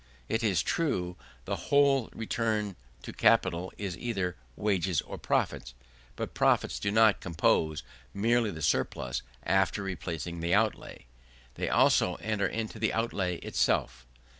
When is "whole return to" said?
1.69-3.13